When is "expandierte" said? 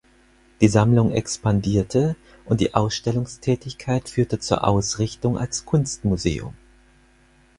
1.11-2.15